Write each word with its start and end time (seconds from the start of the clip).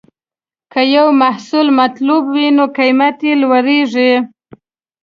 که 0.71 0.81
یو 0.95 1.07
محصول 1.21 1.67
مطلوب 1.79 2.23
وي، 2.33 2.47
نو 2.57 2.65
قیمت 2.77 3.17
یې 3.27 3.33
لوړېږي. 3.41 4.11